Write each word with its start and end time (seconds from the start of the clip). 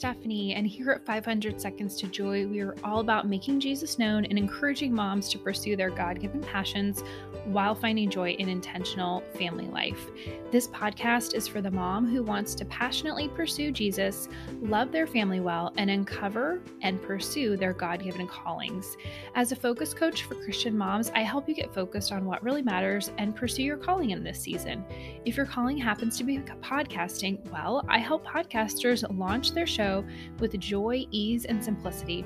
Stephanie, 0.00 0.54
and 0.54 0.66
here 0.66 0.92
at 0.92 1.04
500 1.04 1.60
Seconds 1.60 1.94
to 1.96 2.06
Joy, 2.06 2.46
we 2.46 2.60
are 2.60 2.74
all 2.82 3.00
about 3.00 3.28
making 3.28 3.60
Jesus 3.60 3.98
known 3.98 4.24
and 4.24 4.38
encouraging 4.38 4.94
moms 4.94 5.28
to 5.28 5.38
pursue 5.38 5.76
their 5.76 5.90
God 5.90 6.18
given 6.18 6.40
passions 6.40 7.04
while 7.44 7.74
finding 7.74 8.08
joy 8.08 8.30
in 8.30 8.48
intentional 8.48 9.22
family 9.36 9.66
life. 9.66 10.06
This 10.50 10.68
podcast 10.68 11.34
is 11.34 11.46
for 11.46 11.60
the 11.60 11.70
mom 11.70 12.08
who 12.08 12.22
wants 12.22 12.54
to 12.54 12.64
passionately 12.64 13.28
pursue 13.28 13.70
Jesus, 13.70 14.30
love 14.62 14.90
their 14.90 15.06
family 15.06 15.40
well, 15.40 15.70
and 15.76 15.90
uncover 15.90 16.62
and 16.80 17.02
pursue 17.02 17.58
their 17.58 17.74
God 17.74 18.02
given 18.02 18.26
callings. 18.26 18.96
As 19.34 19.52
a 19.52 19.56
focus 19.56 19.92
coach 19.92 20.22
for 20.22 20.34
Christian 20.34 20.78
moms, 20.78 21.10
I 21.10 21.20
help 21.20 21.46
you 21.46 21.54
get 21.54 21.74
focused 21.74 22.10
on 22.10 22.24
what 22.24 22.42
really 22.42 22.62
matters 22.62 23.10
and 23.18 23.36
pursue 23.36 23.64
your 23.64 23.76
calling 23.76 24.12
in 24.12 24.24
this 24.24 24.40
season. 24.40 24.82
If 25.26 25.36
your 25.36 25.44
calling 25.44 25.76
happens 25.76 26.16
to 26.16 26.24
be 26.24 26.38
podcasting, 26.38 27.46
well, 27.50 27.84
I 27.86 27.98
help 27.98 28.26
podcasters 28.26 29.04
launch 29.14 29.52
their 29.52 29.66
show 29.66 29.89
with 30.38 30.58
joy, 30.58 31.06
ease, 31.10 31.44
and 31.44 31.62
simplicity. 31.62 32.24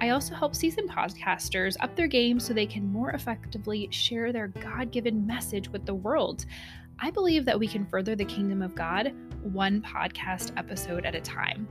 I 0.00 0.10
also 0.10 0.34
help 0.34 0.54
seasoned 0.54 0.90
podcasters 0.90 1.76
up 1.80 1.94
their 1.94 2.08
game 2.08 2.40
so 2.40 2.52
they 2.52 2.66
can 2.66 2.92
more 2.92 3.10
effectively 3.10 3.88
share 3.90 4.32
their 4.32 4.48
God 4.48 4.90
given 4.90 5.26
message 5.26 5.68
with 5.68 5.86
the 5.86 5.94
world. 5.94 6.44
I 6.98 7.10
believe 7.10 7.44
that 7.44 7.58
we 7.58 7.66
can 7.66 7.86
further 7.86 8.14
the 8.14 8.24
kingdom 8.24 8.62
of 8.62 8.74
God 8.74 9.12
one 9.42 9.82
podcast 9.82 10.52
episode 10.56 11.04
at 11.04 11.14
a 11.14 11.20
time. 11.20 11.66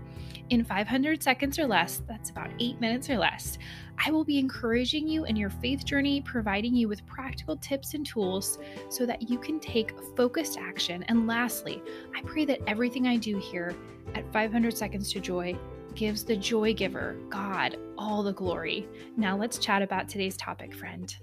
In 0.49 0.65
500 0.65 1.23
seconds 1.23 1.57
or 1.57 1.65
less, 1.65 2.01
that's 2.07 2.29
about 2.29 2.49
eight 2.59 2.81
minutes 2.81 3.09
or 3.09 3.17
less, 3.17 3.57
I 4.05 4.11
will 4.11 4.25
be 4.25 4.39
encouraging 4.39 5.07
you 5.07 5.23
in 5.23 5.37
your 5.37 5.49
faith 5.49 5.85
journey, 5.85 6.21
providing 6.21 6.75
you 6.75 6.89
with 6.89 7.05
practical 7.05 7.55
tips 7.55 7.93
and 7.93 8.05
tools 8.05 8.59
so 8.89 9.05
that 9.05 9.29
you 9.29 9.37
can 9.37 9.59
take 9.59 9.93
focused 10.17 10.57
action. 10.57 11.03
And 11.03 11.27
lastly, 11.27 11.81
I 12.13 12.21
pray 12.23 12.43
that 12.45 12.59
everything 12.67 13.07
I 13.07 13.15
do 13.15 13.37
here 13.37 13.73
500 14.31 14.77
Seconds 14.77 15.11
to 15.11 15.19
Joy 15.19 15.57
gives 15.93 16.23
the 16.23 16.37
joy 16.37 16.73
giver, 16.73 17.17
God, 17.29 17.77
all 17.97 18.23
the 18.23 18.31
glory. 18.31 18.87
Now 19.17 19.35
let's 19.35 19.57
chat 19.57 19.81
about 19.81 20.07
today's 20.07 20.37
topic, 20.37 20.73
friend. 20.73 21.13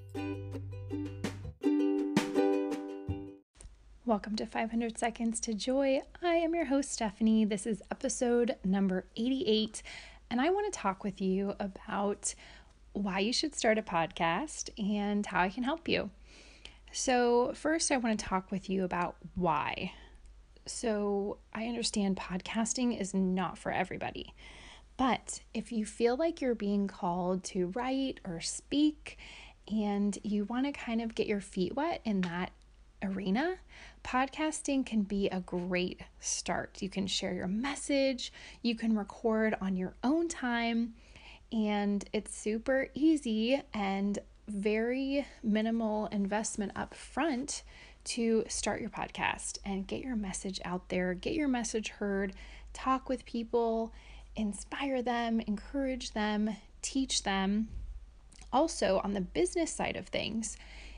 Welcome 4.04 4.36
to 4.36 4.44
500 4.44 4.98
Seconds 4.98 5.40
to 5.40 5.54
Joy. 5.54 6.02
I 6.22 6.34
am 6.34 6.54
your 6.54 6.66
host, 6.66 6.92
Stephanie. 6.92 7.46
This 7.46 7.66
is 7.66 7.82
episode 7.90 8.56
number 8.62 9.06
88, 9.16 9.82
and 10.30 10.38
I 10.38 10.50
want 10.50 10.70
to 10.70 10.78
talk 10.78 11.02
with 11.02 11.22
you 11.22 11.54
about 11.60 12.34
why 12.92 13.20
you 13.20 13.32
should 13.32 13.54
start 13.54 13.78
a 13.78 13.82
podcast 13.82 14.68
and 14.78 15.24
how 15.24 15.40
I 15.40 15.48
can 15.48 15.62
help 15.62 15.88
you. 15.88 16.10
So, 16.92 17.52
first, 17.54 17.90
I 17.90 17.96
want 17.96 18.18
to 18.18 18.26
talk 18.26 18.50
with 18.50 18.68
you 18.68 18.84
about 18.84 19.16
why. 19.34 19.92
So, 20.70 21.38
I 21.54 21.66
understand 21.66 22.16
podcasting 22.16 22.98
is 23.00 23.14
not 23.14 23.58
for 23.58 23.72
everybody. 23.72 24.34
But 24.96 25.40
if 25.54 25.70
you 25.70 25.86
feel 25.86 26.16
like 26.16 26.40
you're 26.40 26.54
being 26.54 26.88
called 26.88 27.44
to 27.44 27.68
write 27.68 28.20
or 28.26 28.40
speak 28.40 29.16
and 29.70 30.18
you 30.22 30.44
want 30.44 30.66
to 30.66 30.72
kind 30.72 31.00
of 31.00 31.14
get 31.14 31.26
your 31.26 31.40
feet 31.40 31.76
wet 31.76 32.00
in 32.04 32.22
that 32.22 32.50
arena, 33.02 33.56
podcasting 34.04 34.84
can 34.84 35.02
be 35.02 35.28
a 35.28 35.40
great 35.40 36.00
start. 36.18 36.82
You 36.82 36.88
can 36.88 37.06
share 37.06 37.32
your 37.32 37.46
message, 37.46 38.32
you 38.62 38.74
can 38.74 38.96
record 38.96 39.54
on 39.60 39.76
your 39.76 39.94
own 40.02 40.26
time, 40.28 40.94
and 41.52 42.04
it's 42.12 42.34
super 42.34 42.88
easy 42.94 43.62
and 43.72 44.18
very 44.48 45.26
minimal 45.42 46.06
investment 46.06 46.72
up 46.74 46.94
front 46.94 47.62
to 48.08 48.44
start 48.48 48.80
your 48.80 48.90
podcast 48.90 49.58
and 49.64 49.86
get 49.86 50.02
your 50.02 50.16
message 50.16 50.60
out 50.64 50.88
there, 50.88 51.14
get 51.14 51.34
your 51.34 51.48
message 51.48 51.88
heard, 51.88 52.32
talk 52.72 53.08
with 53.08 53.24
people, 53.24 53.92
inspire 54.36 55.02
them, 55.02 55.40
encourage 55.40 56.12
them, 56.12 56.56
teach 56.80 57.22
them. 57.22 57.68
Also, 58.52 59.00
on 59.04 59.12
the 59.12 59.20
business 59.20 59.72
side 59.72 59.96
of 59.96 60.06
things, 60.06 60.56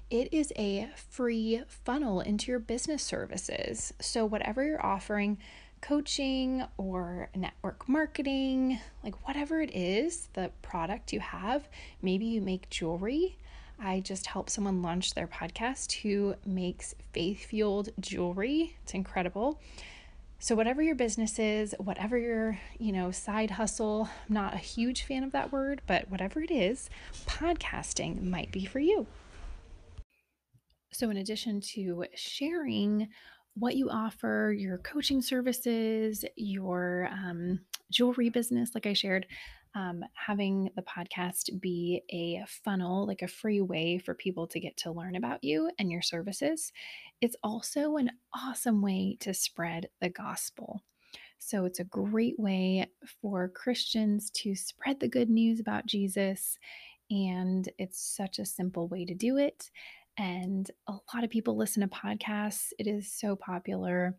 it 0.09 0.33
is 0.33 0.53
a 0.57 0.89
free 0.95 1.63
funnel 1.67 2.21
into 2.21 2.51
your 2.51 2.61
business 2.61 3.03
services. 3.03 3.93
So, 4.01 4.25
whatever 4.25 4.65
you're 4.65 4.85
offering, 4.85 5.39
coaching 5.81 6.65
or 6.77 7.31
network 7.35 7.89
marketing, 7.89 8.79
like 9.03 9.27
whatever 9.27 9.61
it 9.61 9.75
is, 9.75 10.29
the 10.35 10.51
product 10.63 11.13
you 11.13 11.21
have, 11.21 11.69
maybe 12.03 12.27
you 12.27 12.41
make 12.41 12.71
jewelry. 12.71 13.37
I 13.83 14.01
just 14.01 14.27
helped 14.27 14.51
someone 14.51 14.83
launch 14.83 15.15
their 15.15 15.27
podcast 15.27 15.93
who 16.03 16.35
makes 16.45 16.95
faith 17.13 17.47
fueled 17.47 17.89
jewelry. 17.99 18.77
It's 18.83 18.93
incredible. 18.93 19.59
So 20.39 20.55
whatever 20.55 20.83
your 20.83 20.95
business 20.95 21.39
is, 21.39 21.75
whatever 21.79 22.17
your, 22.19 22.59
you 22.79 22.93
know, 22.93 23.11
side 23.11 23.51
hustle, 23.51 24.09
I'm 24.29 24.35
not 24.35 24.55
a 24.55 24.59
huge 24.59 25.03
fan 25.03 25.23
of 25.23 25.33
that 25.33 25.53
word, 25.53 25.83
but 25.87 26.11
whatever 26.11 26.43
it 26.43 26.51
is, 26.51 26.91
podcasting 27.27 28.23
might 28.23 28.53
be 28.53 28.65
for 28.65 28.79
you. 28.79 29.07
So, 30.93 31.09
in 31.11 31.19
addition 31.19 31.61
to 31.75 32.05
sharing 32.15 33.09
what 33.55 33.77
you 33.77 33.91
offer, 33.91 34.55
your 34.57 34.79
coaching 34.79 35.23
services, 35.23 36.25
your 36.37 37.11
um, 37.13 37.61
jewelry 37.91 38.29
business, 38.31 38.71
like 38.75 38.87
I 38.87 38.93
shared, 38.93 39.27
um, 39.75 40.05
having 40.15 40.71
the 40.75 40.83
podcast 40.83 41.61
be 41.61 42.03
a 42.11 42.45
funnel, 42.47 43.07
like 43.07 43.23
a 43.23 43.29
free 43.29 43.61
way 43.61 43.99
for 43.99 44.15
people 44.15 44.47
to 44.49 44.61
get 44.61 44.77
to 44.79 44.91
learn 44.91 45.15
about 45.17 45.45
you 45.45 45.71
and 45.79 45.91
your 45.91 46.03
services, 46.03 46.73
it's 47.21 47.37
also 47.43 47.97
an 47.97 48.11
awesome 48.35 48.83
way 48.83 49.17
to 49.21 49.33
spread 49.33 49.89
the 50.01 50.09
gospel. 50.09 50.83
So, 51.39 51.65
it's 51.65 51.81
a 51.81 51.85
great 51.85 52.39
way 52.39 52.91
for 53.23 53.49
Christians 53.49 54.31
to 54.31 54.55
spread 54.55 55.01
the 55.01 55.09
good 55.09 55.31
news 55.31 55.61
about 55.61 55.87
Jesus. 55.87 56.59
And 57.11 57.69
it's 57.79 58.01
such 58.01 58.39
a 58.39 58.45
simple 58.45 58.89
way 58.89 59.05
to 59.05 59.15
do 59.15 59.37
it. 59.37 59.71
And 60.19 60.71
a 60.87 60.93
lot 61.15 61.25
of 61.25 61.31
people 61.31 61.57
listen 61.57 61.81
to 61.83 61.89
podcasts. 61.89 62.73
It 62.79 62.87
is 62.87 63.11
so 63.11 63.37
popular. 63.37 64.17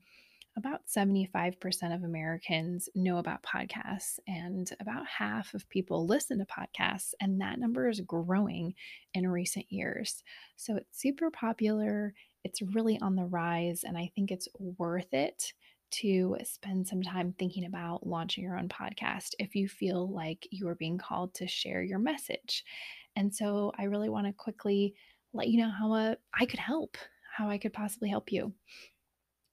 About 0.58 0.82
75% 0.86 1.96
of 1.96 2.04
Americans 2.04 2.90
know 2.94 3.18
about 3.20 3.42
podcasts, 3.42 4.20
and 4.28 4.70
about 4.82 5.08
half 5.08 5.54
of 5.54 5.70
people 5.70 6.06
listen 6.06 6.40
to 6.40 6.46
podcasts, 6.46 7.14
and 7.22 7.40
that 7.40 7.58
number 7.58 7.88
is 7.88 8.02
growing 8.02 8.74
in 9.14 9.30
recent 9.30 9.66
years. 9.72 10.24
So 10.58 10.76
it's 10.76 11.02
super 11.02 11.32
popular, 11.32 12.14
it's 12.44 12.62
really 12.62 13.00
on 13.00 13.16
the 13.16 13.24
rise, 13.24 13.84
and 13.86 13.98
I 13.98 14.12
think 14.14 14.30
it's 14.30 14.50
worth 14.78 15.14
it 15.14 15.54
to 15.92 16.36
spend 16.44 16.86
some 16.88 17.02
time 17.02 17.34
thinking 17.38 17.66
about 17.66 18.06
launching 18.06 18.44
your 18.44 18.58
own 18.58 18.68
podcast 18.68 19.32
if 19.40 19.56
you 19.56 19.70
feel 19.70 20.12
like 20.12 20.48
you 20.52 20.68
are 20.68 20.76
being 20.76 20.98
called 20.98 21.34
to 21.36 21.48
share 21.48 21.82
your 21.82 22.00
message. 22.00 22.66
And 23.16 23.34
so 23.34 23.72
I 23.78 23.84
really 23.84 24.10
want 24.10 24.28
to 24.28 24.34
quickly 24.34 24.96
let 25.34 25.48
you 25.48 25.60
know 25.60 25.70
how 25.70 25.94
uh, 25.94 26.16
I 26.34 26.46
could 26.46 26.60
help, 26.60 26.98
how 27.38 27.50
I 27.50 27.58
could 27.58 27.74
possibly 27.74 28.10
help 28.10 28.32
you. 28.32 28.54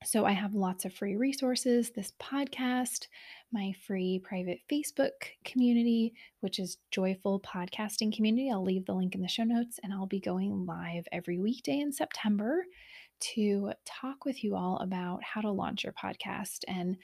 So, 0.04 0.24
I 0.24 0.30
have 0.32 0.54
lots 0.54 0.84
of 0.84 0.94
free 0.94 1.16
resources 1.16 1.90
this 1.90 2.12
podcast, 2.20 3.08
my 3.52 3.72
free 3.84 4.20
private 4.22 4.60
Facebook 4.70 5.10
community, 5.44 6.14
which 6.38 6.60
is 6.60 6.78
Joyful 6.92 7.40
Podcasting 7.40 8.14
Community. 8.14 8.48
I'll 8.48 8.62
leave 8.62 8.86
the 8.86 8.94
link 8.94 9.16
in 9.16 9.22
the 9.22 9.28
show 9.28 9.42
notes, 9.42 9.80
and 9.82 9.92
I'll 9.92 10.06
be 10.06 10.20
going 10.20 10.64
live 10.66 11.04
every 11.10 11.40
weekday 11.40 11.80
in 11.80 11.92
September 11.92 12.64
to 13.34 13.72
talk 13.84 14.24
with 14.24 14.44
you 14.44 14.54
all 14.54 14.78
about 14.78 15.20
how 15.24 15.40
to 15.40 15.50
launch 15.50 15.82
your 15.82 15.94
podcast 15.94 16.60
and 16.68 16.96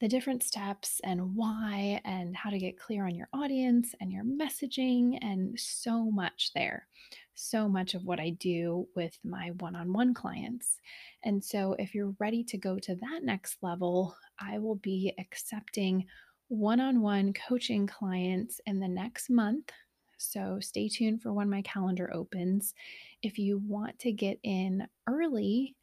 the 0.00 0.08
different 0.08 0.42
steps 0.42 1.00
and 1.04 1.36
why 1.36 2.00
and 2.04 2.36
how 2.36 2.50
to 2.50 2.58
get 2.58 2.78
clear 2.78 3.06
on 3.06 3.14
your 3.14 3.28
audience 3.32 3.94
and 4.00 4.10
your 4.10 4.24
messaging 4.24 5.16
and 5.22 5.58
so 5.58 6.10
much 6.10 6.50
there 6.52 6.88
so 7.34 7.68
much 7.68 7.94
of 7.94 8.04
what 8.04 8.20
I 8.20 8.30
do 8.30 8.86
with 8.94 9.18
my 9.24 9.50
one 9.58 9.76
on 9.76 9.92
one 9.92 10.14
clients. 10.14 10.78
And 11.24 11.42
so, 11.42 11.74
if 11.78 11.94
you're 11.94 12.14
ready 12.18 12.44
to 12.44 12.58
go 12.58 12.78
to 12.78 12.94
that 12.96 13.20
next 13.22 13.58
level, 13.62 14.16
I 14.38 14.58
will 14.58 14.76
be 14.76 15.12
accepting 15.18 16.06
one 16.48 16.80
on 16.80 17.00
one 17.00 17.32
coaching 17.32 17.86
clients 17.86 18.60
in 18.66 18.80
the 18.80 18.88
next 18.88 19.30
month. 19.30 19.70
So, 20.16 20.58
stay 20.60 20.88
tuned 20.88 21.22
for 21.22 21.32
when 21.32 21.50
my 21.50 21.62
calendar 21.62 22.12
opens. 22.14 22.74
If 23.22 23.38
you 23.38 23.58
want 23.58 23.98
to 24.00 24.12
get 24.12 24.38
in 24.42 24.86
early, 25.08 25.74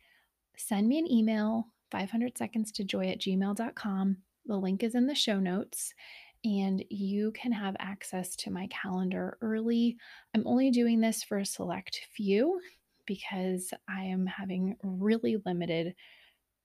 send 0.55 0.87
me 0.87 0.99
an 0.99 1.11
email 1.11 1.67
500 1.91 2.37
seconds 2.37 2.71
to 2.73 2.83
joy 2.83 3.07
at 3.07 3.19
gmail.com. 3.19 4.17
The 4.45 4.57
link 4.57 4.83
is 4.83 4.95
in 4.95 5.07
the 5.07 5.15
show 5.15 5.39
notes 5.39 5.93
and 6.43 6.83
you 6.89 7.31
can 7.31 7.51
have 7.51 7.75
access 7.79 8.35
to 8.37 8.51
my 8.51 8.67
calendar 8.67 9.37
early. 9.41 9.97
I'm 10.33 10.47
only 10.47 10.71
doing 10.71 11.01
this 11.01 11.23
for 11.23 11.37
a 11.37 11.45
select 11.45 12.01
few 12.15 12.59
because 13.05 13.73
I 13.87 14.03
am 14.03 14.25
having 14.25 14.75
really 14.83 15.37
limited 15.45 15.95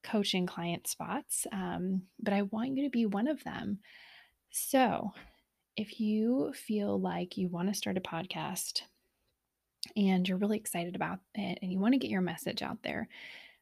coaching 0.02 0.46
client 0.46 0.86
spots, 0.86 1.46
um, 1.52 2.02
but 2.20 2.32
I 2.32 2.42
want 2.42 2.76
you 2.76 2.84
to 2.84 2.90
be 2.90 3.06
one 3.06 3.28
of 3.28 3.42
them. 3.44 3.80
So, 4.50 5.12
if 5.76 6.00
you 6.00 6.54
feel 6.54 6.98
like 6.98 7.36
you 7.36 7.48
want 7.48 7.68
to 7.68 7.74
start 7.74 7.98
a 7.98 8.00
podcast 8.00 8.80
and 9.94 10.26
you're 10.26 10.38
really 10.38 10.56
excited 10.56 10.96
about 10.96 11.18
it 11.34 11.58
and 11.60 11.70
you 11.70 11.78
want 11.78 11.92
to 11.92 11.98
get 11.98 12.10
your 12.10 12.22
message 12.22 12.62
out 12.62 12.78
there, 12.82 13.08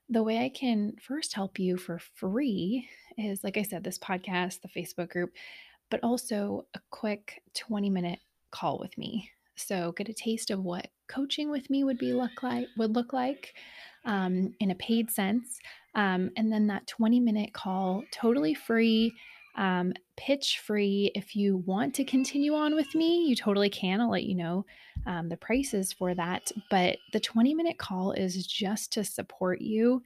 the 0.09 0.23
way 0.23 0.45
I 0.45 0.49
can 0.51 0.93
first 1.01 1.35
help 1.35 1.59
you 1.59 1.77
for 1.77 1.99
free 1.99 2.89
is 3.17 3.43
like 3.43 3.57
I 3.57 3.63
said, 3.63 3.83
this 3.83 3.99
podcast, 3.99 4.61
the 4.61 4.69
Facebook 4.69 5.09
group, 5.09 5.33
but 5.95 6.03
also 6.03 6.67
a 6.75 6.81
quick 6.91 7.41
20 7.55 7.89
minute 7.89 8.19
call 8.51 8.81
with 8.81 8.99
me. 8.99 9.31
So 9.55 9.93
get 9.93 10.09
a 10.09 10.13
taste 10.13 10.51
of 10.51 10.65
what 10.65 10.89
coaching 11.07 11.53
with 11.53 11.71
me 11.71 11.85
would 11.85 11.99
be 11.99 12.13
look 12.13 12.43
like 12.43 12.67
would 12.77 12.97
look 12.97 13.13
like 13.13 13.55
um, 14.05 14.53
in 14.59 14.73
a 14.73 14.75
paid 14.75 15.09
sense. 15.09 15.61
Um, 15.95 16.33
and 16.37 16.51
then 16.51 16.67
that 16.67 16.89
20 16.89 17.21
minute 17.21 17.53
call, 17.53 18.03
totally 18.11 18.55
free, 18.55 19.15
um, 19.55 19.93
pitch 20.17 20.59
free. 20.67 21.13
If 21.15 21.37
you 21.37 21.59
want 21.59 21.95
to 21.95 22.05
continue 22.05 22.55
on 22.55 22.75
with 22.75 22.93
me, 22.97 23.29
you 23.29 23.37
totally 23.37 23.71
can. 23.71 24.01
I'll 24.01 24.11
let 24.11 24.25
you 24.25 24.35
know 24.35 24.67
um, 25.07 25.29
the 25.29 25.37
prices 25.37 25.93
for 25.93 26.13
that. 26.17 26.51
But 26.73 26.97
the 27.13 27.21
20 27.21 27.55
minute 27.55 27.79
call 27.79 28.11
is 28.11 28.45
just 28.49 28.93
to 28.95 29.05
support 29.05 29.61
you 29.61 30.03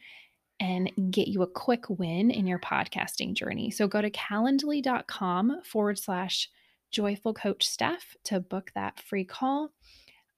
and 0.60 0.90
get 1.10 1.28
you 1.28 1.42
a 1.42 1.46
quick 1.46 1.88
win 1.88 2.30
in 2.30 2.46
your 2.46 2.58
podcasting 2.58 3.34
journey. 3.34 3.70
So 3.70 3.86
go 3.86 4.02
to 4.02 4.10
calendly.com 4.10 5.62
forward 5.64 5.98
slash 5.98 6.48
joyful 6.90 7.34
coach 7.34 7.66
Steph 7.66 8.16
to 8.24 8.40
book 8.40 8.70
that 8.74 9.00
free 9.00 9.24
call. 9.24 9.72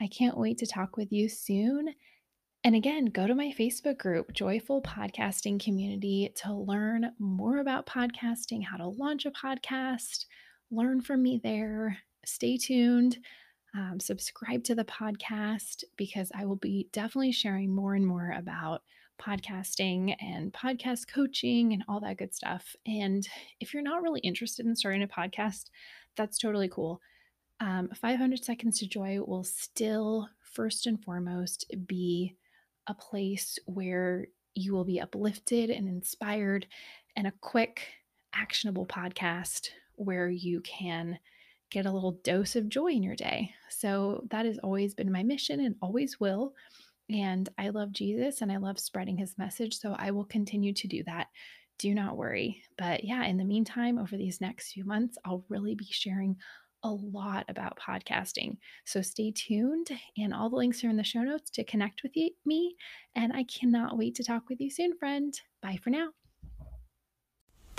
I 0.00 0.08
can't 0.08 0.38
wait 0.38 0.58
to 0.58 0.66
talk 0.66 0.96
with 0.96 1.12
you 1.12 1.28
soon. 1.28 1.94
And 2.62 2.74
again, 2.74 3.06
go 3.06 3.26
to 3.26 3.34
my 3.34 3.54
Facebook 3.58 3.96
group, 3.96 4.34
Joyful 4.34 4.82
Podcasting 4.82 5.62
Community, 5.62 6.30
to 6.36 6.52
learn 6.52 7.12
more 7.18 7.58
about 7.58 7.86
podcasting, 7.86 8.62
how 8.62 8.76
to 8.76 8.86
launch 8.86 9.24
a 9.24 9.30
podcast, 9.30 10.26
learn 10.70 11.00
from 11.00 11.22
me 11.22 11.40
there. 11.42 11.96
Stay 12.26 12.58
tuned. 12.58 13.16
Um, 13.74 13.98
subscribe 13.98 14.64
to 14.64 14.74
the 14.74 14.84
podcast 14.84 15.84
because 15.96 16.30
I 16.34 16.44
will 16.44 16.56
be 16.56 16.88
definitely 16.92 17.32
sharing 17.32 17.74
more 17.74 17.94
and 17.94 18.06
more 18.06 18.34
about 18.36 18.82
podcasting 19.20 20.16
and 20.20 20.52
podcast 20.52 21.06
coaching 21.06 21.72
and 21.72 21.84
all 21.88 22.00
that 22.00 22.16
good 22.16 22.34
stuff. 22.34 22.74
And 22.86 23.26
if 23.60 23.72
you're 23.74 23.82
not 23.82 24.02
really 24.02 24.20
interested 24.20 24.66
in 24.66 24.74
starting 24.74 25.02
a 25.02 25.08
podcast, 25.08 25.66
that's 26.16 26.38
totally 26.38 26.68
cool. 26.68 27.00
Um, 27.60 27.90
500 27.94 28.42
Seconds 28.42 28.78
to 28.78 28.88
Joy 28.88 29.20
will 29.20 29.44
still, 29.44 30.28
first 30.42 30.86
and 30.86 31.02
foremost, 31.04 31.66
be 31.86 32.36
a 32.86 32.94
place 32.94 33.58
where 33.66 34.26
you 34.54 34.72
will 34.72 34.84
be 34.84 35.00
uplifted 35.00 35.70
and 35.70 35.86
inspired, 35.86 36.66
and 37.16 37.26
a 37.26 37.32
quick, 37.40 37.82
actionable 38.34 38.86
podcast 38.86 39.68
where 39.96 40.28
you 40.28 40.60
can 40.62 41.18
get 41.70 41.86
a 41.86 41.92
little 41.92 42.12
dose 42.24 42.56
of 42.56 42.68
joy 42.68 42.88
in 42.88 43.02
your 43.02 43.14
day. 43.14 43.52
So 43.68 44.24
that 44.30 44.46
has 44.46 44.58
always 44.58 44.94
been 44.94 45.12
my 45.12 45.22
mission 45.22 45.60
and 45.60 45.76
always 45.80 46.18
will. 46.18 46.54
And 47.10 47.48
I 47.58 47.70
love 47.70 47.92
Jesus 47.92 48.40
and 48.40 48.52
I 48.52 48.58
love 48.58 48.78
spreading 48.78 49.16
his 49.16 49.36
message. 49.36 49.78
So 49.78 49.96
I 49.98 50.12
will 50.12 50.24
continue 50.24 50.72
to 50.74 50.88
do 50.88 51.02
that. 51.04 51.26
Do 51.78 51.94
not 51.94 52.16
worry. 52.16 52.62
But 52.78 53.04
yeah, 53.04 53.24
in 53.24 53.36
the 53.36 53.44
meantime, 53.44 53.98
over 53.98 54.16
these 54.16 54.40
next 54.40 54.72
few 54.72 54.84
months, 54.84 55.18
I'll 55.24 55.44
really 55.48 55.74
be 55.74 55.88
sharing 55.90 56.36
a 56.82 56.90
lot 56.90 57.44
about 57.48 57.78
podcasting. 57.78 58.56
So 58.86 59.02
stay 59.02 59.32
tuned, 59.32 59.88
and 60.16 60.32
all 60.32 60.48
the 60.48 60.56
links 60.56 60.82
are 60.82 60.88
in 60.88 60.96
the 60.96 61.04
show 61.04 61.22
notes 61.22 61.50
to 61.52 61.64
connect 61.64 62.02
with 62.02 62.12
me. 62.46 62.76
And 63.14 63.32
I 63.32 63.44
cannot 63.44 63.98
wait 63.98 64.14
to 64.16 64.24
talk 64.24 64.48
with 64.48 64.60
you 64.60 64.70
soon, 64.70 64.96
friend. 64.96 65.38
Bye 65.62 65.78
for 65.82 65.90
now. 65.90 66.19